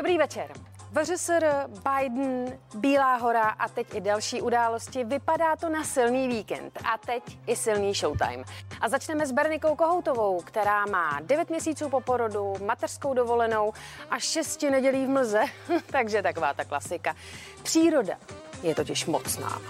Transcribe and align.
Dobrý 0.00 0.18
večer. 0.18 0.46
VŘSR, 0.92 1.44
Biden, 1.68 2.58
Bílá 2.74 3.16
hora 3.16 3.42
a 3.42 3.68
teď 3.68 3.94
i 3.94 4.00
další 4.00 4.42
události. 4.42 5.04
Vypadá 5.04 5.56
to 5.56 5.68
na 5.68 5.84
silný 5.84 6.28
víkend 6.28 6.78
a 6.84 6.98
teď 6.98 7.38
i 7.46 7.56
silný 7.56 7.94
showtime. 7.94 8.44
A 8.80 8.88
začneme 8.88 9.26
s 9.26 9.32
Bernikou 9.32 9.76
Kohoutovou, 9.76 10.40
která 10.40 10.86
má 10.86 11.20
9 11.22 11.50
měsíců 11.50 11.88
po 11.88 12.00
porodu, 12.00 12.54
mateřskou 12.66 13.14
dovolenou 13.14 13.72
a 14.10 14.18
6 14.18 14.62
nedělí 14.62 15.06
v 15.06 15.08
mlze. 15.08 15.42
Takže 15.86 16.22
taková 16.22 16.54
ta 16.54 16.64
klasika. 16.64 17.16
Příroda 17.62 18.14
je 18.62 18.74
totiž 18.74 19.06
mocná. 19.06 19.60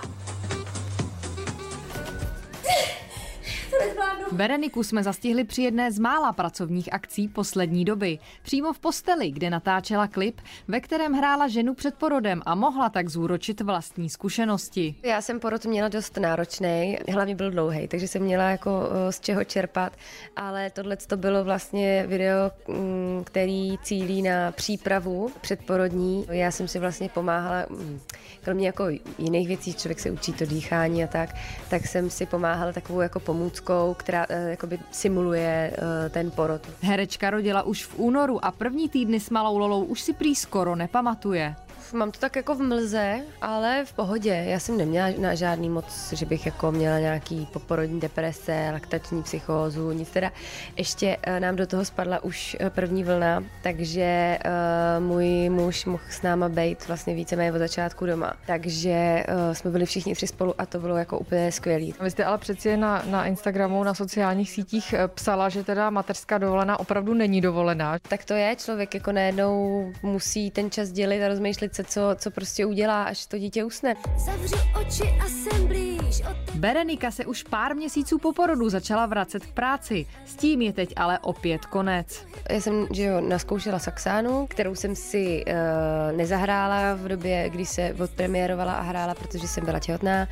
Bereniku 4.33 4.83
jsme 4.83 5.03
zastihli 5.03 5.45
při 5.45 5.63
jedné 5.63 5.93
z 5.93 5.99
mála 5.99 6.33
pracovních 6.33 6.93
akcí 6.93 7.29
poslední 7.29 7.85
doby. 7.85 8.19
Přímo 8.43 8.73
v 8.73 8.79
posteli, 8.79 9.31
kde 9.31 9.51
natáčela 9.51 10.07
klip, 10.07 10.41
ve 10.69 10.81
kterém 10.81 11.13
hrála 11.13 11.49
ženu 11.49 11.75
před 11.75 11.95
porodem 11.95 12.43
a 12.47 12.55
mohla 12.55 12.89
tak 12.89 13.09
zúročit 13.09 13.61
vlastní 13.61 14.11
zkušenosti. 14.11 14.95
Já 15.03 15.21
jsem 15.23 15.41
porod 15.41 15.65
měla 15.65 15.89
dost 15.89 16.17
náročný, 16.17 16.99
hlavně 17.13 17.35
byl 17.35 17.51
dlouhý, 17.51 17.89
takže 17.89 18.09
jsem 18.09 18.23
měla 18.23 18.51
jako 18.51 18.89
z 19.11 19.21
čeho 19.21 19.45
čerpat, 19.45 19.93
ale 20.37 20.71
tohle 20.71 20.97
to 20.97 21.17
bylo 21.17 21.45
vlastně 21.45 22.05
video, 22.07 22.51
mm, 22.69 23.25
který 23.25 23.79
cílí 23.83 24.23
na 24.23 24.53
přípravu 24.53 25.31
předporodní. 25.41 26.27
Já 26.31 26.51
jsem 26.51 26.69
si 26.69 26.79
vlastně 26.79 27.09
pomáhala, 27.09 27.67
mm, 27.71 28.01
kromě 28.43 28.67
jako 28.67 28.85
jiných 29.19 29.49
věcí, 29.49 29.75
člověk 29.75 30.01
se 30.01 30.11
učí 30.11 30.33
to 30.33 30.47
dýchání 30.47 31.05
a 31.05 31.07
tak, 31.07 31.31
tak 31.71 31.87
jsem 31.87 32.11
si 32.11 32.27
pomáhala 32.27 32.73
takovou 32.73 33.01
jako 33.01 33.21
pomůckou, 33.71 33.95
která 33.95 34.27
uh, 34.31 34.49
jakoby 34.49 34.79
simuluje 34.91 35.73
uh, 35.73 36.09
ten 36.11 36.31
porod. 36.31 36.61
Herečka 36.81 37.31
rodila 37.31 37.63
už 37.63 37.85
v 37.85 37.99
únoru 37.99 38.45
a 38.45 38.51
první 38.51 38.89
týdny 38.89 39.21
s 39.21 39.31
malou 39.31 39.59
Lolou 39.59 39.85
už 39.85 40.01
si 40.01 40.13
prý 40.13 40.35
skoro 40.35 40.77
nepamatuje 40.77 41.57
mám 41.93 42.11
to 42.11 42.21
tak 42.21 42.37
jako 42.37 42.55
v 42.55 42.63
mlze, 42.63 43.21
ale 43.41 43.85
v 43.85 43.93
pohodě. 43.93 44.45
Já 44.47 44.59
jsem 44.59 44.77
neměla 44.77 45.09
na 45.19 45.35
žádný 45.35 45.71
moc, 45.71 46.13
že 46.13 46.27
bych 46.27 46.47
jako 46.47 46.73
měla 46.73 46.99
nějaký 46.99 47.49
poporodní 47.53 48.01
deprese, 48.01 48.71
laktační 48.73 49.23
psychózu, 49.23 49.93
nic 49.93 50.11
teda. 50.11 50.33
Ještě 50.77 51.17
uh, 51.17 51.41
nám 51.41 51.57
do 51.57 51.67
toho 51.67 51.85
spadla 51.85 52.25
už 52.25 52.57
první 52.69 53.05
vlna, 53.05 53.45
takže 53.63 54.39
uh, 54.45 55.05
můj 55.05 55.49
muž 55.51 55.85
mohl 55.85 56.03
s 56.11 56.23
náma 56.23 56.49
být 56.49 56.89
vlastně 56.89 57.15
víceméně 57.15 57.53
od 57.53 57.59
začátku 57.59 58.07
doma. 58.07 58.33
Takže 58.47 59.25
uh, 59.29 59.55
jsme 59.55 59.71
byli 59.71 59.87
všichni 59.87 60.15
tři 60.15 60.27
spolu 60.27 60.55
a 60.59 60.67
to 60.67 60.79
bylo 60.79 60.97
jako 60.97 61.19
úplně 61.19 61.53
skvělý. 61.53 61.95
Vy 62.01 62.11
jste 62.11 62.25
ale 62.25 62.39
přeci 62.39 62.77
na, 62.77 63.03
na 63.07 63.27
Instagramu, 63.27 63.85
na 63.85 63.95
sociálních 63.95 64.51
sítích 64.51 64.95
psala, 65.07 65.49
že 65.49 65.65
teda 65.65 65.91
mateřská 65.91 66.39
dovolená 66.39 66.81
opravdu 66.81 67.15
není 67.15 67.41
dovolená. 67.41 67.99
Tak 68.09 68.25
to 68.25 68.35
je, 68.35 68.57
člověk 68.57 68.95
jako 68.95 69.13
najednou 69.13 69.93
musí 70.03 70.51
ten 70.51 70.71
čas 70.71 70.91
dělit 70.91 71.25
a 71.25 71.29
rozmýšlet 71.29 71.75
se, 71.81 71.85
co, 71.85 72.01
co 72.17 72.31
prostě 72.31 72.67
udělá, 72.67 73.03
až 73.03 73.27
to 73.27 73.39
dítě 73.39 73.65
usne. 73.65 73.95
Zavřu 74.17 74.57
oči 74.81 75.05
a 75.25 75.29
jsem 75.29 75.67
blíž. 75.67 76.23
Berenika 76.55 77.11
se 77.11 77.27
už 77.27 77.43
pár 77.43 77.77
měsíců 77.77 78.19
po 78.19 78.33
porodu 78.33 78.69
začala 78.69 79.07
vracet 79.07 79.47
k 79.47 79.53
práci. 79.53 80.07
S 80.25 80.35
tím 80.35 80.63
je 80.63 80.73
teď 80.73 80.93
ale 80.97 81.19
opět 81.19 81.67
konec. 81.67 82.27
Já 82.51 82.61
jsem 82.61 82.87
že 82.91 83.05
jo, 83.05 83.21
naskoušela 83.21 83.79
Saxánu, 83.79 84.47
kterou 84.47 84.75
jsem 84.75 84.97
si 84.97 85.45
uh, 85.47 86.17
nezahrála 86.17 86.95
v 86.95 87.09
době, 87.09 87.51
kdy 87.51 87.67
se 87.67 87.95
odpremiérovala 88.03 88.73
a 88.73 88.83
hrála, 88.83 89.15
protože 89.15 89.49
jsem 89.49 89.65
byla 89.65 89.79
těhotná. 89.79 90.29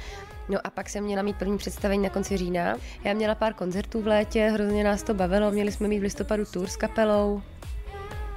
No 0.48 0.58
a 0.64 0.70
pak 0.70 0.88
jsem 0.88 1.04
měla 1.04 1.22
mít 1.22 1.36
první 1.36 1.58
představení 1.58 2.02
na 2.02 2.08
konci 2.08 2.36
října. 2.36 2.76
Já 3.04 3.14
měla 3.14 3.34
pár 3.34 3.54
koncertů 3.54 4.02
v 4.02 4.06
létě, 4.06 4.50
hrozně 4.52 4.84
nás 4.84 5.02
to 5.02 5.14
bavilo, 5.14 5.50
měli 5.50 5.72
jsme 5.72 5.88
mít 5.88 5.98
v 5.98 6.02
listopadu 6.02 6.44
tour 6.44 6.68
s 6.68 6.76
kapelou, 6.76 7.42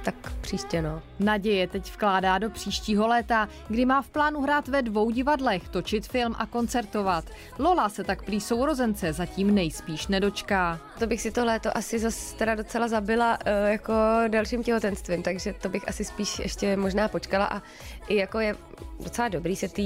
tak 0.02 0.32
příště 0.40 0.82
no. 0.82 1.02
Naděje 1.20 1.66
teď 1.66 1.92
vkládá 1.92 2.38
do 2.38 2.50
příštího 2.50 3.06
léta, 3.06 3.48
kdy 3.68 3.84
má 3.84 4.02
v 4.02 4.08
plánu 4.08 4.40
hrát 4.40 4.68
ve 4.68 4.82
dvou 4.82 5.10
divadlech, 5.10 5.68
točit 5.68 6.06
film 6.06 6.34
a 6.38 6.46
koncertovat. 6.46 7.24
Lola 7.58 7.88
se 7.88 8.04
tak 8.04 8.22
prý 8.22 8.40
sourozence 8.40 9.12
zatím 9.12 9.54
nejspíš 9.54 10.06
nedočká. 10.06 10.80
To 10.98 11.06
bych 11.06 11.20
si 11.20 11.30
to 11.30 11.44
léto 11.44 11.76
asi 11.76 11.98
zase 11.98 12.36
teda 12.36 12.54
docela 12.54 12.88
zabila 12.88 13.38
uh, 13.46 13.70
jako 13.70 13.92
dalším 14.28 14.62
těhotenstvím, 14.62 15.22
takže 15.22 15.52
to 15.52 15.68
bych 15.68 15.88
asi 15.88 16.04
spíš 16.04 16.38
ještě 16.38 16.76
možná 16.76 17.08
počkala 17.08 17.44
a 17.44 17.62
i 18.08 18.16
jako 18.16 18.40
je 18.40 18.56
docela 19.00 19.28
dobrý 19.28 19.56
se 19.56 19.68
té 19.68 19.82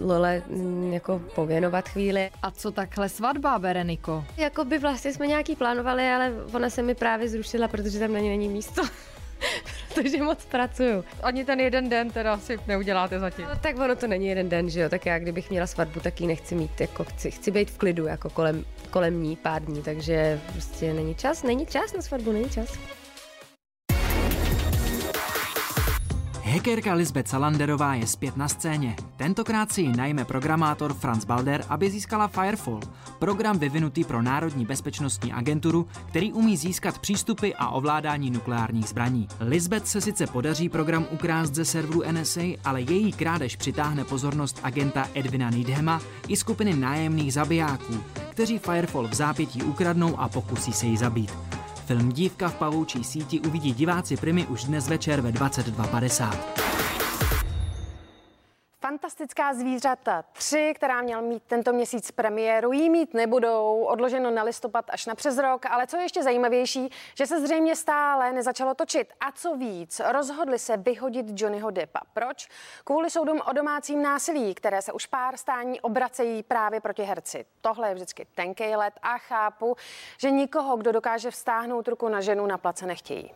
Lole 0.00 0.42
mm, 0.48 0.92
jako 0.92 1.22
pověnovat 1.34 1.88
chvíli. 1.88 2.30
A 2.42 2.50
co 2.50 2.70
takhle 2.70 3.08
svatba, 3.08 3.58
Bereniko? 3.58 4.24
Jako 4.36 4.64
by 4.64 4.78
vlastně 4.78 5.12
jsme 5.12 5.26
nějaký 5.26 5.56
plánovali, 5.56 6.08
ale 6.08 6.32
ona 6.52 6.70
se 6.70 6.82
mi 6.82 6.94
právě 6.94 7.28
zrušila, 7.28 7.68
protože 7.68 7.98
tam 7.98 8.12
na 8.12 8.18
ní 8.18 8.28
není 8.28 8.48
místo. 8.48 8.82
protože 9.94 10.22
moc 10.22 10.44
pracuju. 10.44 11.04
Ani 11.22 11.44
ten 11.44 11.60
jeden 11.60 11.88
den 11.88 12.10
teda 12.10 12.38
si 12.38 12.58
neuděláte 12.66 13.20
zatím. 13.20 13.44
No, 13.44 13.56
tak 13.60 13.78
ono 13.78 13.96
to 13.96 14.06
není 14.06 14.26
jeden 14.26 14.48
den, 14.48 14.70
že 14.70 14.80
jo, 14.80 14.88
tak 14.88 15.06
já 15.06 15.18
kdybych 15.18 15.50
měla 15.50 15.66
svatbu, 15.66 16.00
tak 16.00 16.20
ji 16.20 16.26
nechci 16.26 16.54
mít, 16.54 16.80
jako 16.80 17.04
chci, 17.04 17.30
chci 17.30 17.50
být 17.50 17.70
v 17.70 17.78
klidu, 17.78 18.06
jako 18.06 18.30
kolem, 18.30 18.64
kolem 18.90 19.22
ní 19.22 19.36
pár 19.36 19.64
dní, 19.64 19.82
takže 19.82 20.40
prostě 20.52 20.94
není 20.94 21.14
čas, 21.14 21.42
není 21.42 21.66
čas 21.66 21.92
na 21.92 22.02
svatbu, 22.02 22.32
není 22.32 22.50
čas. 22.50 22.78
Hackerka 26.48 26.94
Lisbeth 26.94 27.28
Salanderová 27.28 27.94
je 27.94 28.06
zpět 28.06 28.36
na 28.36 28.48
scéně. 28.48 28.96
Tentokrát 29.16 29.72
si 29.72 29.82
ji 29.82 29.92
najme 29.96 30.24
programátor 30.24 30.94
Franz 30.94 31.24
Balder, 31.24 31.64
aby 31.68 31.90
získala 31.90 32.28
Firefall, 32.28 32.80
program 33.18 33.58
vyvinutý 33.58 34.04
pro 34.04 34.22
Národní 34.22 34.66
bezpečnostní 34.66 35.32
agenturu, 35.32 35.86
který 36.08 36.32
umí 36.32 36.56
získat 36.56 36.98
přístupy 36.98 37.50
a 37.58 37.68
ovládání 37.68 38.30
nukleárních 38.30 38.88
zbraní. 38.88 39.28
Lisbeth 39.40 39.86
se 39.86 40.00
sice 40.00 40.26
podaří 40.26 40.68
program 40.68 41.06
ukrást 41.10 41.54
ze 41.54 41.64
serveru 41.64 42.02
NSA, 42.12 42.40
ale 42.64 42.80
její 42.80 43.12
krádež 43.12 43.56
přitáhne 43.56 44.04
pozornost 44.04 44.60
agenta 44.62 45.08
Edvina 45.14 45.50
Needhama 45.50 46.00
i 46.28 46.36
skupiny 46.36 46.76
nájemných 46.76 47.32
zabijáků, 47.32 47.94
kteří 48.30 48.58
Firefall 48.58 49.08
v 49.08 49.14
zápětí 49.14 49.62
ukradnou 49.62 50.20
a 50.20 50.28
pokusí 50.28 50.72
se 50.72 50.86
ji 50.86 50.96
zabít. 50.96 51.47
Film 51.88 52.12
Dívka 52.12 52.48
v 52.48 52.54
pavoučí 52.54 53.04
síti 53.04 53.40
uvidí 53.40 53.72
diváci 53.72 54.16
Primy 54.16 54.46
už 54.46 54.64
dnes 54.64 54.88
večer 54.88 55.20
ve 55.20 55.32
22.50. 55.32 56.67
Fantastická 59.08 59.54
zvířata 59.54 60.24
3, 60.32 60.72
která 60.76 61.02
měl 61.02 61.22
mít 61.22 61.42
tento 61.46 61.72
měsíc 61.72 62.10
premiéru, 62.10 62.72
jí 62.72 62.90
mít 62.90 63.14
nebudou, 63.14 63.84
odloženo 63.84 64.30
na 64.30 64.42
listopad 64.42 64.84
až 64.88 65.06
na 65.06 65.14
přes 65.14 65.38
rok, 65.38 65.66
ale 65.66 65.86
co 65.86 65.96
je 65.96 66.02
ještě 66.02 66.22
zajímavější, 66.22 66.90
že 67.14 67.26
se 67.26 67.40
zřejmě 67.40 67.76
stále 67.76 68.32
nezačalo 68.32 68.74
točit. 68.74 69.12
A 69.20 69.32
co 69.32 69.56
víc, 69.56 70.00
rozhodli 70.08 70.58
se 70.58 70.76
vyhodit 70.76 71.26
Johnnyho 71.40 71.70
Deppa. 71.70 72.00
Proč? 72.14 72.48
Kvůli 72.84 73.10
soudům 73.10 73.40
o 73.46 73.52
domácím 73.52 74.02
násilí, 74.02 74.54
které 74.54 74.82
se 74.82 74.92
už 74.92 75.06
pár 75.06 75.36
stání 75.36 75.80
obracejí 75.80 76.42
právě 76.42 76.80
proti 76.80 77.02
herci. 77.02 77.44
Tohle 77.60 77.88
je 77.88 77.94
vždycky 77.94 78.26
tenkej 78.34 78.76
let 78.76 78.94
a 79.02 79.18
chápu, 79.18 79.76
že 80.18 80.30
nikoho, 80.30 80.76
kdo 80.76 80.92
dokáže 80.92 81.30
vstáhnout 81.30 81.88
ruku 81.88 82.08
na 82.08 82.20
ženu, 82.20 82.46
na 82.46 82.58
place 82.58 82.86
nechtějí. 82.86 83.30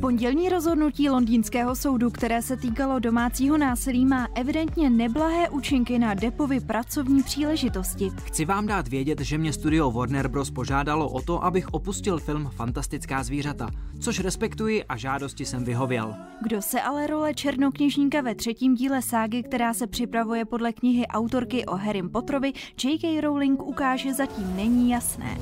Pondělní 0.00 0.48
rozhodnutí 0.48 1.10
londýnského 1.10 1.76
soudu, 1.76 2.10
které 2.10 2.42
se 2.42 2.56
týkalo 2.56 2.98
domácího 2.98 3.58
násilí, 3.58 4.06
má 4.06 4.28
evidentně 4.34 4.90
neblahé 4.90 5.50
účinky 5.50 5.98
na 5.98 6.14
Depovi 6.14 6.60
pracovní 6.60 7.22
příležitosti. 7.22 8.10
Chci 8.24 8.44
vám 8.44 8.66
dát 8.66 8.88
vědět, 8.88 9.20
že 9.20 9.38
mě 9.38 9.52
studio 9.52 9.90
Warner 9.90 10.28
Bros. 10.28 10.50
požádalo 10.50 11.08
o 11.08 11.22
to, 11.22 11.44
abych 11.44 11.68
opustil 11.68 12.18
film 12.18 12.50
Fantastická 12.56 13.22
zvířata, 13.22 13.68
což 14.00 14.20
respektuji 14.20 14.84
a 14.84 14.96
žádosti 14.96 15.44
jsem 15.44 15.64
vyhověl. 15.64 16.14
Kdo 16.42 16.62
se 16.62 16.80
ale 16.80 17.06
role 17.06 17.34
černokněžníka 17.34 18.20
ve 18.20 18.34
třetím 18.34 18.74
díle 18.74 19.02
ságy, 19.02 19.42
která 19.42 19.74
se 19.74 19.86
připravuje 19.86 20.44
podle 20.44 20.72
knihy 20.72 21.06
autorky 21.06 21.66
o 21.66 21.76
Harrym 21.76 22.10
Potterovi, 22.10 22.52
J.K. 22.84 23.20
Rowling 23.20 23.62
ukáže, 23.62 24.14
zatím 24.14 24.56
není 24.56 24.90
jasné. 24.90 25.38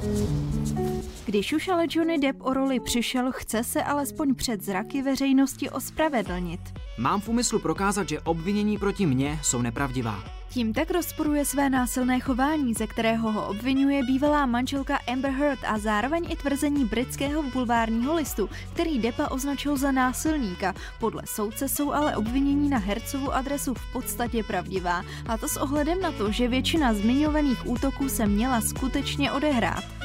Když 1.27 1.53
už 1.53 1.69
ale 1.69 1.87
Johnny 1.91 2.19
Depp 2.19 2.43
o 2.43 2.55
roli 2.55 2.81
přišel, 2.81 3.33
chce 3.33 3.65
se 3.65 3.83
alespoň 3.83 4.35
před 4.47 4.63
zraky 4.63 5.03
veřejnosti 5.03 5.71
ospravedlnit. 5.71 6.61
Mám 6.99 7.21
v 7.21 7.29
úmyslu 7.29 7.59
prokázat, 7.59 8.09
že 8.09 8.21
obvinění 8.21 8.79
proti 8.79 9.07
mně 9.07 9.41
jsou 9.43 9.63
nepravdivá. 9.63 10.25
Tím 10.49 10.73
tak 10.73 10.91
rozporuje 10.91 11.45
své 11.45 11.71
násilné 11.71 12.21
chování, 12.21 12.75
ze 12.75 12.87
kterého 12.87 13.33
ho 13.33 13.49
obvinuje 13.49 14.03
bývalá 14.03 14.47
manželka 14.47 14.99
Amber 15.13 15.31
Heard 15.31 15.59
a 15.67 15.79
zároveň 15.79 16.27
i 16.29 16.37
tvrzení 16.37 16.85
britského 16.85 17.43
bulvárního 17.43 18.15
listu, 18.15 18.51
který 18.73 18.99
Depa 18.99 19.29
označil 19.31 19.77
za 19.77 19.93
násilníka. 19.93 20.75
Podle 21.01 21.23
soudce 21.25 21.69
jsou 21.69 21.93
ale 21.93 22.17
obvinění 22.17 22.69
na 22.71 22.79
hercovu 22.79 23.35
adresu 23.35 23.75
v 23.75 23.93
podstatě 23.93 24.43
pravdivá, 24.43 25.05
a 25.27 25.37
to 25.37 25.49
s 25.49 25.57
ohledem 25.57 26.01
na 26.01 26.13
to, 26.13 26.33
že 26.33 26.49
většina 26.49 26.95
zmiňovaných 26.95 27.67
útoků 27.67 28.09
se 28.09 28.27
měla 28.27 28.61
skutečně 28.61 29.33
odehrát. 29.33 29.96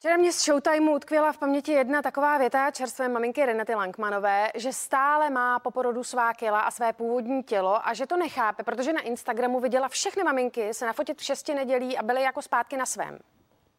Včera 0.00 0.16
mě 0.16 0.32
z 0.32 0.44
Showtimeu 0.44 0.94
utkvěla 0.94 1.32
v 1.32 1.38
paměti 1.38 1.72
jedna 1.72 2.02
taková 2.02 2.38
věta 2.38 2.70
čerstvé 2.70 3.08
maminky 3.08 3.46
Renaty 3.46 3.74
Lankmanové, 3.74 4.50
že 4.54 4.72
stále 4.72 5.30
má 5.30 5.58
po 5.58 5.70
porodu 5.70 6.04
svá 6.04 6.34
kila 6.34 6.60
a 6.60 6.70
své 6.70 6.92
původní 6.92 7.42
tělo 7.42 7.88
a 7.88 7.94
že 7.94 8.06
to 8.06 8.16
nechápe, 8.16 8.62
protože 8.62 8.92
na 8.92 9.00
Instagramu 9.00 9.60
viděla 9.60 9.88
všechny 9.88 10.24
maminky 10.24 10.74
se 10.74 10.86
nafotit 10.86 11.18
v 11.18 11.24
šesti 11.24 11.54
nedělí 11.54 11.98
a 11.98 12.02
byly 12.02 12.22
jako 12.22 12.42
zpátky 12.42 12.76
na 12.76 12.86
svém. 12.86 13.18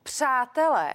Přátelé, 0.03 0.94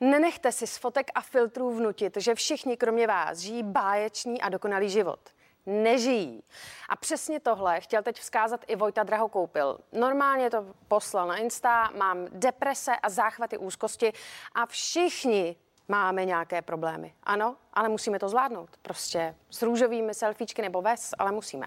nenechte 0.00 0.52
si 0.52 0.66
z 0.66 0.78
fotek 0.78 1.10
a 1.14 1.20
filtrů 1.20 1.70
vnutit, 1.70 2.16
že 2.16 2.34
všichni 2.34 2.76
kromě 2.76 3.06
vás 3.06 3.38
žijí 3.38 3.62
báječný 3.62 4.40
a 4.40 4.48
dokonalý 4.48 4.90
život. 4.90 5.20
Nežijí. 5.68 6.42
A 6.88 6.96
přesně 6.96 7.40
tohle 7.40 7.80
chtěl 7.80 8.02
teď 8.02 8.20
vzkázat 8.20 8.64
i 8.66 8.76
Vojta 8.76 9.02
Drahokoupil. 9.02 9.78
Normálně 9.92 10.50
to 10.50 10.66
poslal 10.88 11.28
na 11.28 11.36
Insta, 11.36 11.90
mám 11.96 12.26
deprese 12.32 12.96
a 12.96 13.08
záchvaty 13.08 13.58
úzkosti 13.58 14.12
a 14.54 14.66
všichni 14.66 15.56
máme 15.88 16.24
nějaké 16.24 16.62
problémy. 16.62 17.14
Ano, 17.22 17.56
ale 17.74 17.88
musíme 17.88 18.18
to 18.18 18.28
zvládnout. 18.28 18.70
Prostě 18.82 19.34
s 19.50 19.62
růžovými 19.62 20.14
selfiečky 20.14 20.62
nebo 20.62 20.82
ves, 20.82 21.14
ale 21.18 21.32
musíme. 21.32 21.66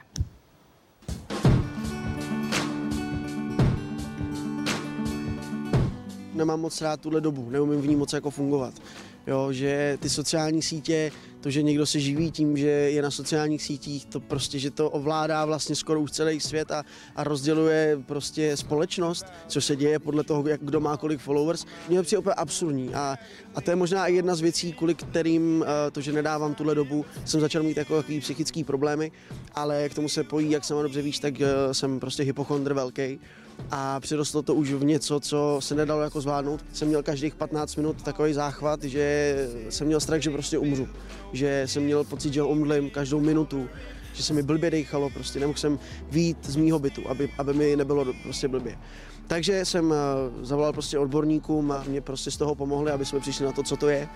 nemám 6.34 6.62
moc 6.62 6.82
rád 6.82 7.02
tuhle 7.02 7.22
dobu, 7.22 7.50
neumím 7.50 7.82
v 7.82 7.88
ní 7.88 7.96
moc 7.96 8.14
jako 8.14 8.30
fungovat. 8.30 8.74
Jo, 9.28 9.52
že 9.52 9.98
ty 10.02 10.10
sociální 10.10 10.62
sítě, 10.62 11.12
to, 11.42 11.50
že 11.50 11.62
někdo 11.62 11.86
se 11.86 12.00
živí 12.00 12.32
tím, 12.32 12.58
že 12.58 12.68
je 12.68 13.02
na 13.02 13.12
sociálních 13.12 13.64
sítích, 13.64 14.06
to 14.06 14.20
prostě, 14.20 14.60
že 14.60 14.72
to 14.72 14.90
ovládá 14.90 15.46
vlastně 15.46 15.76
skoro 15.76 16.02
už 16.02 16.12
celý 16.12 16.40
svět 16.40 16.72
a, 16.72 16.84
a 17.16 17.24
rozděluje 17.24 18.00
prostě 18.06 18.58
společnost, 18.58 19.26
co 19.48 19.62
se 19.62 19.76
děje 19.76 20.00
podle 20.00 20.24
toho, 20.24 20.48
jak 20.48 20.62
kdo 20.64 20.80
má 20.80 20.98
kolik 20.98 21.20
followers, 21.20 21.66
mě 21.90 22.02
přijde 22.02 22.20
úplně 22.20 22.34
absurdní 22.34 22.94
a, 22.94 23.18
a 23.56 23.62
to 23.62 23.72
je 23.72 23.76
možná 23.76 24.08
i 24.08 24.14
jedna 24.14 24.36
z 24.36 24.42
věcí, 24.42 24.74
kvůli 24.74 24.96
kterým 24.96 25.66
eh, 25.68 25.92
to, 25.92 26.02
že 26.02 26.12
nedávám 26.12 26.56
tuhle 26.56 26.76
dobu, 26.76 27.06
jsem 27.26 27.42
začal 27.42 27.64
mít 27.64 27.74
takový 27.74 28.20
psychický 28.20 28.64
problémy, 28.64 29.12
ale 29.56 29.90
k 29.90 29.94
tomu 29.94 30.10
se 30.10 30.24
pojí, 30.24 30.52
jak 30.52 30.66
sama 30.66 30.82
dobře 30.82 31.02
víš, 31.02 31.20
tak 31.20 31.42
eh, 31.42 31.74
jsem 31.74 32.00
prostě 32.00 32.24
hypochondr 32.24 32.74
velký 32.74 33.20
a 33.72 34.00
přirostlo 34.00 34.42
to 34.42 34.56
už 34.56 34.72
v 34.72 34.84
něco, 34.84 35.20
co 35.20 35.58
se 35.60 35.76
nedalo 35.76 36.02
jako 36.02 36.22
zvládnout. 36.22 36.66
Jsem 36.74 36.88
měl 36.88 37.04
každých 37.04 37.36
15 37.36 37.76
minut 37.76 38.04
takový 38.04 38.34
záchvat, 38.34 38.84
že 38.84 39.36
jsem 39.70 39.88
měl 39.88 40.00
strach, 40.00 40.22
že 40.22 40.30
prostě 40.30 40.58
umřu. 40.58 40.88
Že 41.34 41.64
jsem 41.66 41.84
měl 41.84 42.04
pocit, 42.04 42.34
že 42.34 42.42
omdlím 42.42 42.90
každou 42.90 43.20
minutu, 43.20 43.70
že 44.14 44.24
se 44.24 44.34
mi 44.34 44.44
blbě 44.44 44.72
dechalo, 44.72 45.10
prostě 45.10 45.40
nemohl 45.40 45.60
jsem 45.60 45.80
výjít 46.12 46.46
z 46.46 46.56
mýho 46.56 46.80
bytu, 46.80 47.10
aby, 47.10 47.30
aby 47.38 47.54
mi 47.54 47.76
nebylo 47.76 48.06
prostě 48.24 48.48
blbě. 48.48 48.78
Takže 49.28 49.66
jsem 49.66 49.94
eh, 49.94 49.96
zavolal 50.46 50.74
prostě 50.74 51.00
odborníkům 51.00 51.72
a 51.72 51.84
mě 51.88 52.02
prostě 52.02 52.32
z 52.32 52.38
toho 52.38 52.56
pomohli, 52.56 52.92
aby 52.92 53.06
jsme 53.06 53.20
přišli 53.20 53.46
na 53.46 53.52
to, 53.52 53.64
co 53.64 53.78
to 53.78 53.90
je 53.90 54.10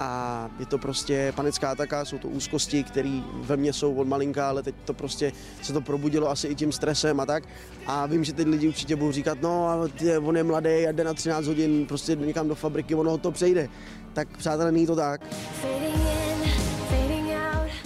a 0.00 0.50
je 0.58 0.66
to 0.66 0.78
prostě 0.78 1.32
panická 1.36 1.70
ataka, 1.70 2.04
jsou 2.04 2.18
to 2.18 2.28
úzkosti, 2.28 2.84
které 2.84 3.20
ve 3.34 3.56
mně 3.56 3.72
jsou 3.72 3.94
od 3.94 4.08
malinka, 4.08 4.48
ale 4.48 4.62
teď 4.62 4.74
to 4.84 4.94
prostě 4.94 5.32
se 5.62 5.72
to 5.72 5.80
probudilo 5.80 6.30
asi 6.30 6.48
i 6.48 6.54
tím 6.54 6.72
stresem 6.72 7.20
a 7.20 7.26
tak. 7.26 7.44
A 7.86 8.06
vím, 8.06 8.24
že 8.24 8.32
teď 8.32 8.46
lidi 8.46 8.68
určitě 8.68 8.96
budou 8.96 9.12
říkat, 9.12 9.38
no 9.42 9.68
a 9.68 9.88
on 10.22 10.36
je 10.36 10.44
mladý 10.44 10.86
a 10.86 10.92
jde 10.92 11.04
na 11.04 11.14
13 11.14 11.46
hodin 11.46 11.86
prostě 11.86 12.16
někam 12.16 12.48
do 12.48 12.54
fabriky, 12.54 12.94
ono 12.94 13.18
to 13.18 13.30
přejde. 13.30 13.68
Tak 14.12 14.36
přátelé, 14.36 14.72
není 14.72 14.86
to 14.86 14.96
tak. 14.96 15.20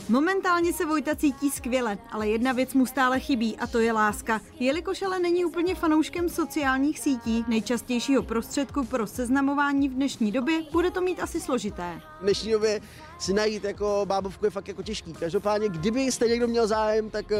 Momentálně 0.08 0.72
se 0.72 0.86
Vojta 0.86 1.16
cítí 1.16 1.50
skvěle, 1.50 1.98
ale 2.12 2.28
jedna 2.28 2.52
věc 2.52 2.74
mu 2.74 2.86
stále 2.86 3.20
chybí 3.20 3.56
a 3.56 3.66
to 3.66 3.78
je 3.78 3.92
láska. 3.92 4.40
Jelikož 4.60 5.02
ale 5.02 5.18
není 5.18 5.44
úplně 5.44 5.74
fanouškem 5.74 6.28
sociálních 6.28 6.98
sítí, 6.98 7.44
nejčastějšího 7.48 8.22
prostředku 8.22 8.84
pro 8.84 9.06
seznamování 9.06 9.88
v 9.88 9.94
dnešní 9.94 10.32
době, 10.32 10.62
bude 10.72 10.90
to 10.90 11.00
mít 11.00 11.20
asi 11.20 11.40
složité. 11.40 12.00
V 12.20 12.22
dnešní 12.22 12.52
době 12.52 12.80
si 13.18 13.32
najít 13.32 13.64
jako 13.64 14.02
bábovku 14.04 14.44
je 14.44 14.50
fakt 14.50 14.68
jako 14.68 14.82
těžký. 14.82 15.12
Každopádně, 15.12 15.68
kdybyste 15.68 16.28
někdo 16.28 16.48
měl 16.48 16.66
zájem, 16.66 17.10
tak 17.10 17.30
uh, 17.30 17.36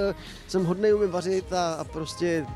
jsem 0.49 0.65
hodný 0.65 0.93
umím 0.93 1.11
vařit 1.11 1.53
a, 1.53 1.75
a 1.75 1.85
prostě 1.85 2.47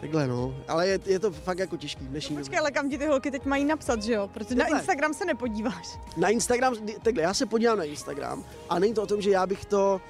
Takhle 0.00 0.26
no, 0.26 0.54
ale 0.68 0.88
je, 0.88 1.00
je 1.06 1.18
to 1.18 1.30
fakt 1.30 1.58
jako 1.58 1.76
těžký 1.76 2.04
dnešní 2.04 2.36
Počkej, 2.36 2.58
ale 2.58 2.70
kam 2.70 2.90
ti 2.90 2.98
ty 2.98 3.06
holky 3.06 3.30
teď 3.30 3.44
mají 3.44 3.64
napsat, 3.64 4.02
že 4.02 4.12
jo? 4.12 4.28
Protože 4.28 4.54
takhle. 4.54 4.70
na 4.70 4.78
Instagram 4.78 5.14
se 5.14 5.24
nepodíváš. 5.24 5.98
Na 6.16 6.28
Instagram, 6.28 6.74
takhle, 7.02 7.22
já 7.22 7.34
se 7.34 7.46
podívám 7.46 7.78
na 7.78 7.84
Instagram 7.84 8.44
a 8.68 8.78
není 8.78 8.94
to 8.94 9.02
o 9.02 9.06
tom, 9.06 9.20
že 9.20 9.30
já 9.30 9.46
bych 9.46 9.64
to 9.64 10.00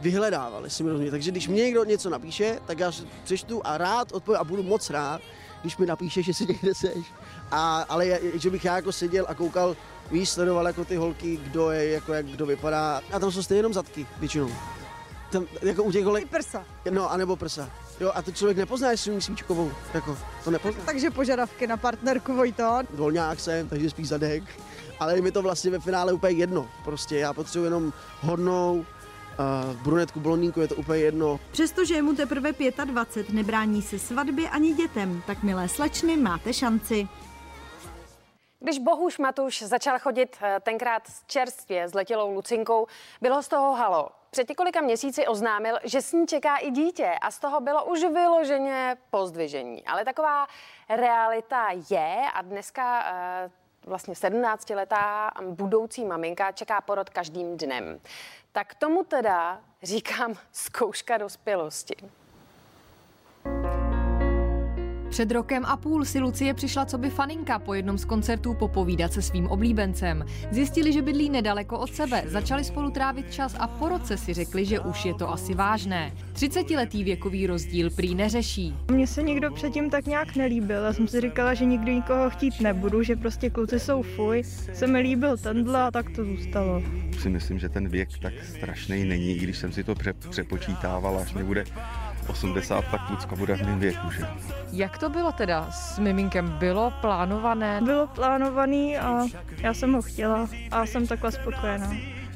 vyhledával, 0.00 0.64
jestli 0.64 0.84
mi 0.84 0.90
rozumíte. 0.90 1.10
Takže 1.10 1.30
když 1.30 1.48
mě 1.48 1.62
někdo 1.62 1.84
něco 1.84 2.10
napíše, 2.10 2.60
tak 2.66 2.78
já 2.78 2.92
přečtu 3.24 3.60
a 3.64 3.78
rád 3.78 4.12
odpovím 4.12 4.40
a 4.40 4.44
budu 4.44 4.62
moc 4.62 4.90
rád, 4.90 5.20
když 5.60 5.76
mi 5.76 5.86
napíše, 5.86 6.22
že 6.22 6.34
si 6.34 6.46
někde 6.46 6.74
seš. 6.74 7.06
A, 7.50 7.86
ale 7.88 8.18
že 8.34 8.50
bych 8.50 8.64
já 8.64 8.76
jako 8.76 8.92
seděl 8.92 9.26
a 9.28 9.34
koukal, 9.34 9.76
víš, 10.10 10.28
sledoval 10.28 10.66
jako 10.66 10.84
ty 10.84 10.96
holky, 10.96 11.36
kdo 11.36 11.70
je, 11.70 11.90
jako 11.90 12.12
jak 12.14 12.26
kdo 12.26 12.46
vypadá. 12.46 13.00
A 13.12 13.18
tam 13.18 13.32
jsou 13.32 13.42
stejně 13.42 13.58
jenom 13.58 13.74
zadky, 13.74 14.06
většinou. 14.18 14.50
Tam, 15.30 15.46
jako 15.62 15.82
u 15.82 15.92
těch 15.92 16.04
holek... 16.04 16.28
prsa. 16.28 16.64
No, 16.90 17.10
anebo 17.10 17.36
prsa. 17.36 17.70
Jo, 18.00 18.12
a 18.14 18.22
to 18.22 18.32
člověk 18.32 18.58
nepozná, 18.58 18.90
jestli 18.90 19.12
umí 19.12 19.20
svíčkovou. 19.20 19.70
Jako, 19.94 20.18
to 20.44 20.50
nepozná. 20.50 20.82
Takže 20.86 21.10
požadavky 21.10 21.66
na 21.66 21.76
partnerku 21.76 22.34
Vojto. 22.36 22.82
Volňák 22.90 23.40
jsem, 23.40 23.68
takže 23.68 23.90
spíš 23.90 24.08
zadek. 24.08 24.42
Ale 25.00 25.16
je 25.16 25.22
mi 25.22 25.32
to 25.32 25.42
vlastně 25.42 25.70
ve 25.70 25.78
finále 25.78 26.12
úplně 26.12 26.38
jedno. 26.38 26.68
Prostě 26.84 27.16
já 27.16 27.32
potřebuji 27.32 27.64
jenom 27.64 27.92
hodnou, 28.20 28.86
Uh, 29.38 29.76
brunetku, 29.76 30.20
blondýnku 30.20 30.60
je 30.60 30.68
to 30.68 30.74
úplně 30.74 31.00
jedno. 31.00 31.40
Přestože 31.50 31.94
je 31.94 32.02
mu 32.02 32.14
teprve 32.14 32.52
25, 32.84 33.34
nebrání 33.34 33.82
se 33.82 33.98
svatbě 33.98 34.48
ani 34.48 34.74
dětem, 34.74 35.22
tak 35.26 35.42
milé 35.42 35.68
slečny, 35.68 36.16
máte 36.16 36.52
šanci. 36.52 37.08
Když 38.60 38.78
Bohuš 38.78 39.18
Matuš 39.18 39.62
začal 39.62 39.98
chodit 39.98 40.36
eh, 40.42 40.60
tenkrát 40.62 41.02
čerstvě 41.26 41.88
s 41.88 41.94
letělou 41.94 42.34
Lucinkou, 42.34 42.86
bylo 43.20 43.42
z 43.42 43.48
toho 43.48 43.74
halo. 43.74 44.08
Před 44.36 44.48
několika 44.48 44.80
měsíci 44.80 45.26
oznámil, 45.26 45.78
že 45.84 46.02
s 46.02 46.12
ní 46.12 46.26
čeká 46.26 46.56
i 46.56 46.70
dítě 46.70 47.14
a 47.20 47.30
z 47.30 47.38
toho 47.38 47.60
bylo 47.60 47.84
už 47.84 48.00
vyloženě 48.00 48.96
pozdvižení. 49.10 49.84
Ale 49.86 50.04
taková 50.04 50.46
realita 50.88 51.68
je 51.90 52.16
a 52.34 52.42
dneska 52.42 53.04
uh, 53.44 53.50
vlastně 53.86 54.14
17-letá 54.14 55.30
budoucí 55.42 56.04
maminka 56.04 56.52
čeká 56.52 56.80
porod 56.80 57.10
každým 57.10 57.56
dnem. 57.56 58.00
Tak 58.52 58.74
tomu 58.74 59.04
teda 59.04 59.60
říkám 59.82 60.34
zkouška 60.52 61.18
dospělosti. 61.18 61.96
Před 65.16 65.32
rokem 65.32 65.64
a 65.64 65.76
půl 65.76 66.04
si 66.04 66.20
Lucie 66.20 66.54
přišla 66.54 66.84
co 66.84 66.98
by 66.98 67.10
faninka 67.10 67.58
po 67.58 67.74
jednom 67.74 67.98
z 67.98 68.04
koncertů 68.04 68.54
popovídat 68.54 69.12
se 69.12 69.22
svým 69.22 69.46
oblíbencem. 69.46 70.24
Zjistili, 70.50 70.92
že 70.92 71.02
bydlí 71.02 71.30
nedaleko 71.30 71.78
od 71.78 71.94
sebe, 71.94 72.22
začali 72.26 72.64
spolu 72.64 72.90
trávit 72.90 73.32
čas 73.32 73.56
a 73.58 73.66
po 73.66 73.88
roce 73.88 74.16
si 74.16 74.34
řekli, 74.34 74.64
že 74.64 74.80
už 74.80 75.04
je 75.04 75.14
to 75.14 75.32
asi 75.32 75.54
vážné. 75.54 76.12
30-letý 76.32 77.04
věkový 77.04 77.46
rozdíl 77.46 77.90
prý 77.90 78.14
neřeší. 78.14 78.74
Mně 78.90 79.06
se 79.06 79.22
někdo 79.22 79.52
předtím 79.52 79.90
tak 79.90 80.06
nějak 80.06 80.36
nelíbil. 80.36 80.82
Já 80.82 80.92
jsem 80.92 81.08
si 81.08 81.20
říkala, 81.20 81.54
že 81.54 81.64
nikdy 81.64 81.94
nikoho 81.94 82.30
chtít 82.30 82.60
nebudu, 82.60 83.02
že 83.02 83.16
prostě 83.16 83.50
kluci 83.50 83.80
jsou 83.80 84.02
fuj. 84.02 84.42
Se 84.72 84.86
mi 84.86 84.98
líbil 84.98 85.36
tenhle 85.36 85.82
a 85.82 85.90
tak 85.90 86.10
to 86.10 86.24
zůstalo. 86.24 86.82
Si 87.20 87.30
myslím, 87.30 87.58
že 87.58 87.68
ten 87.68 87.88
věk 87.88 88.08
tak 88.22 88.34
strašný 88.44 89.04
není, 89.04 89.36
i 89.36 89.38
když 89.38 89.58
jsem 89.58 89.72
si 89.72 89.84
to 89.84 89.94
přepočítávala, 90.30 91.22
až 91.22 91.34
mi 91.34 91.44
bude 91.44 91.64
80, 92.28 92.84
tak 92.90 93.06
klucka 93.06 93.36
bude 93.36 93.56
v 93.56 93.62
mém 93.62 93.78
věku, 93.78 94.10
že? 94.10 94.26
Jak 94.72 94.98
to 94.98 95.08
bylo 95.08 95.32
teda 95.32 95.70
s 95.70 95.98
miminkem? 95.98 96.48
Bylo 96.48 96.92
plánované? 97.00 97.80
Bylo 97.84 98.06
plánovaný 98.06 98.98
a 98.98 99.26
já 99.58 99.74
jsem 99.74 99.92
ho 99.92 100.02
chtěla 100.02 100.48
a 100.70 100.86
jsem 100.86 101.06
takhle 101.06 101.32
spokojená. 101.32 101.90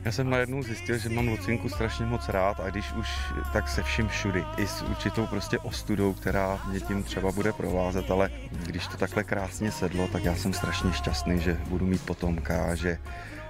Já 0.05 0.13
jsem 0.13 0.31
najednou 0.31 0.63
zjistil, 0.63 0.99
že 0.99 1.09
mám 1.09 1.29
Lucinku 1.29 1.69
strašně 1.69 2.07
moc 2.07 2.29
rád 2.29 2.61
a 2.61 2.71
když 2.71 2.93
už, 2.93 3.09
tak 3.53 3.69
se 3.69 3.83
vším 3.83 4.09
všudy. 4.09 4.45
I 4.57 4.67
s 4.67 4.83
určitou 4.83 5.27
prostě 5.27 5.59
ostudou, 5.59 6.13
která 6.13 6.59
mě 6.71 6.81
tím 6.81 7.03
třeba 7.03 7.33
bude 7.33 7.53
provázet, 7.53 8.11
ale 8.11 8.31
když 8.67 8.87
to 8.87 8.97
takhle 8.97 9.25
krásně 9.25 9.73
sedlo, 9.73 10.09
tak 10.09 10.25
já 10.25 10.35
jsem 10.35 10.53
strašně 10.53 10.93
šťastný, 10.93 11.41
že 11.41 11.61
budu 11.69 11.87
mít 11.87 12.07
potomka 12.07 12.65
a 12.65 12.75
že 12.75 12.99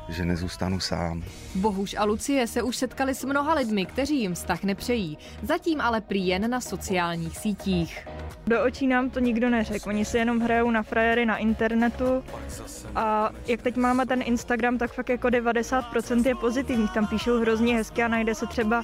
že 0.08 0.24
nezůstanu 0.24 0.80
sám. 0.80 1.22
Bohuž 1.54 1.94
a 1.98 2.04
Lucie 2.04 2.46
se 2.46 2.62
už 2.62 2.76
setkali 2.76 3.14
s 3.14 3.24
mnoha 3.24 3.54
lidmi, 3.54 3.86
kteří 3.86 4.20
jim 4.20 4.34
vztah 4.34 4.62
nepřejí. 4.62 5.18
Zatím 5.42 5.80
ale 5.80 6.00
prý 6.00 6.26
jen 6.26 6.50
na 6.50 6.60
sociálních 6.60 7.38
sítích. 7.38 8.08
Do 8.46 8.64
očí 8.64 8.86
nám 8.86 9.10
to 9.10 9.20
nikdo 9.20 9.50
neřekl, 9.50 9.88
oni 9.88 10.04
si 10.04 10.18
jenom 10.18 10.40
hrajou 10.40 10.70
na 10.70 10.82
frajery 10.82 11.26
na 11.26 11.36
internetu 11.36 12.24
a 12.94 13.30
jak 13.46 13.62
teď 13.62 13.76
máme 13.76 14.06
ten 14.06 14.22
Instagram, 14.24 14.78
tak 14.78 14.92
fakt 14.92 15.08
jako 15.08 15.28
90% 15.28 16.26
je 16.26 16.34
pozitivních, 16.34 16.90
tam 16.90 17.06
píšou 17.06 17.40
hrozně 17.40 17.76
hezky 17.76 18.02
a 18.02 18.08
najde 18.08 18.34
se 18.34 18.46
třeba 18.46 18.82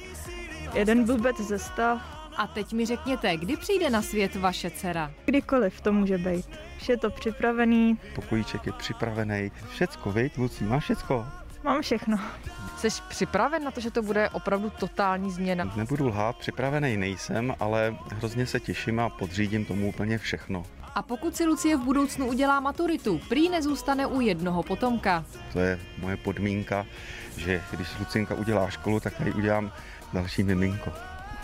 jeden 0.73 1.03
blbec 1.03 1.37
ze 1.37 1.59
stav. 1.59 2.16
A 2.37 2.47
teď 2.47 2.73
mi 2.73 2.85
řekněte, 2.85 3.37
kdy 3.37 3.57
přijde 3.57 3.89
na 3.89 4.01
svět 4.01 4.35
vaše 4.35 4.71
dcera? 4.71 5.11
Kdykoliv 5.25 5.81
to 5.81 5.93
může 5.93 6.17
být. 6.17 6.45
Vše 6.77 6.91
je 6.91 6.97
to 6.97 7.09
připravený. 7.09 7.97
Pokojíček 8.15 8.65
je 8.65 8.71
připravený. 8.71 9.51
Všecko, 9.69 10.11
viď, 10.11 10.37
Lucí, 10.37 10.63
máš 10.63 10.83
všecko? 10.83 11.25
Mám 11.63 11.81
všechno. 11.81 12.19
Jsi 12.77 12.87
připraven 13.09 13.63
na 13.63 13.71
to, 13.71 13.79
že 13.79 13.91
to 13.91 14.01
bude 14.01 14.29
opravdu 14.29 14.69
totální 14.69 15.31
změna? 15.31 15.73
Nebudu 15.75 16.07
lhát, 16.07 16.35
připravený 16.37 16.97
nejsem, 16.97 17.55
ale 17.59 17.95
hrozně 18.15 18.45
se 18.45 18.59
těším 18.59 18.99
a 18.99 19.09
podřídím 19.09 19.65
tomu 19.65 19.89
úplně 19.89 20.17
všechno. 20.17 20.63
A 20.95 21.01
pokud 21.01 21.35
si 21.35 21.45
Lucie 21.45 21.77
v 21.77 21.81
budoucnu 21.81 22.27
udělá 22.27 22.59
maturitu, 22.59 23.21
prý 23.29 23.49
nezůstane 23.49 24.05
u 24.05 24.21
jednoho 24.21 24.63
potomka. 24.63 25.25
To 25.53 25.59
je 25.59 25.79
moje 25.97 26.17
podmínka, 26.17 26.85
že 27.37 27.63
když 27.71 27.87
Lucinka 27.99 28.35
udělá 28.35 28.69
školu, 28.69 28.99
tak 28.99 29.13
já 29.19 29.35
udělám 29.35 29.71
další 30.13 30.43
miminko. 30.43 30.91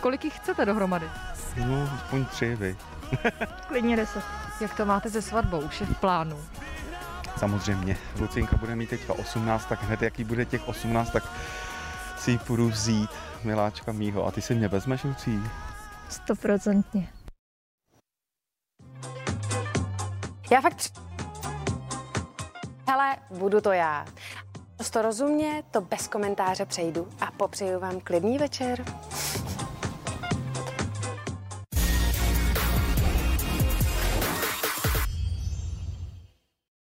Kolik 0.04 0.24
jich 0.26 0.36
chcete 0.38 0.66
dohromady? 0.66 1.10
No, 1.66 1.90
aspoň 1.96 2.26
tři, 2.26 2.56
vy. 2.56 2.78
Klidně 3.68 3.96
deset. 3.96 4.24
Jak 4.62 4.78
to 4.78 4.86
máte 4.86 5.10
se 5.10 5.22
svatbou? 5.22 5.60
Už 5.60 5.82
je 5.82 5.88
v 5.88 5.98
plánu? 6.00 6.40
samozřejmě. 7.38 7.98
Lucinka 8.20 8.58
bude 8.58 8.76
mít 8.76 8.90
teďka 8.90 9.14
18, 9.14 9.66
tak 9.66 9.84
hned 9.84 10.02
jaký 10.02 10.24
bude 10.24 10.46
těch 10.46 10.68
18, 10.68 11.10
tak 11.12 11.24
si 12.18 12.32
ji 12.32 12.38
půjdu 12.38 12.70
vzít, 12.70 13.10
miláčka 13.44 13.92
mýho. 13.92 14.26
A 14.26 14.32
ty 14.32 14.42
si 14.42 14.56
mě 14.56 14.68
vezmeš, 14.68 15.04
Lucí? 15.04 15.40
Stoprocentně. 16.10 17.10
Já 20.52 20.62
fakt... 20.62 20.76
při- 20.76 20.90
Hele, 22.88 23.16
budu 23.38 23.62
to 23.62 23.72
já. 23.72 24.06
To 24.92 25.02
rozumně, 25.02 25.64
to 25.72 25.82
bez 25.82 26.08
komentáře 26.08 26.66
přejdu 26.66 27.08
a 27.22 27.32
popřeju 27.32 27.80
vám 27.80 28.00
klidný 28.00 28.38
večer. 28.38 28.86